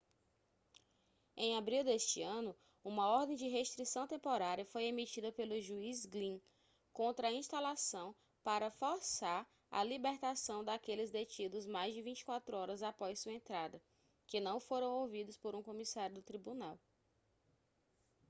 em 1.37 1.55
abril 1.55 1.83
deste 1.83 2.23
ano 2.23 2.57
uma 2.83 3.07
ordem 3.07 3.35
de 3.35 3.47
restrição 3.47 4.07
temporária 4.07 4.65
foi 4.65 4.85
emitida 4.85 5.31
pelo 5.31 5.61
juiz 5.61 6.07
glynn 6.07 6.39
contra 6.91 7.27
a 7.27 7.31
instalação 7.31 8.15
para 8.43 8.71
forçar 8.71 9.47
a 9.69 9.83
libertação 9.83 10.63
daqueles 10.63 11.11
detidos 11.11 11.67
mais 11.67 11.93
de 11.93 12.01
24 12.01 12.57
horas 12.57 12.81
após 12.81 13.19
sua 13.19 13.33
entrada 13.33 13.79
que 14.25 14.39
não 14.39 14.59
foram 14.59 14.91
ouvidos 14.91 15.37
por 15.37 15.53
um 15.53 15.61
comissário 15.61 16.15
do 16.15 16.23
tribunal 16.23 16.79